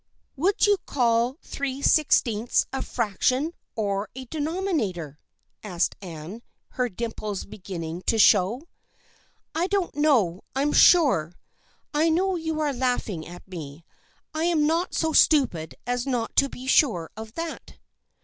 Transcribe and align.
"Would 0.35 0.65
you 0.65 0.77
call 0.87 1.37
three 1.43 1.79
sixteenths 1.83 2.65
a 2.73 2.81
fraction 2.81 3.53
or 3.75 4.09
a 4.15 4.25
denominator?" 4.25 5.19
asked 5.63 5.95
Anne, 6.01 6.41
her 6.69 6.89
dimples 6.89 7.45
begin 7.45 7.81
ning 7.81 8.01
to 8.07 8.17
show." 8.17 8.63
I 9.53 9.67
don't 9.67 9.93
know 9.93 10.41
I'm 10.55 10.73
sure. 10.73 11.35
I 11.93 12.09
know 12.09 12.35
you 12.35 12.59
are 12.61 12.73
laugh 12.73 13.07
ing 13.09 13.27
at 13.27 13.47
me. 13.47 13.85
I 14.33 14.45
am 14.45 14.65
not 14.65 14.95
so 14.95 15.13
stupid 15.13 15.75
as 15.85 16.07
not 16.07 16.35
to 16.37 16.49
be 16.49 16.65
sure 16.65 17.11
of 17.15 17.33
that." 17.33 17.75